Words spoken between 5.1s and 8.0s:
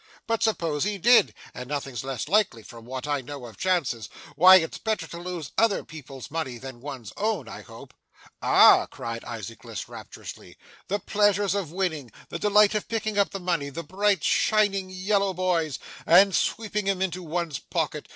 lose other people's money than one's own, I hope?'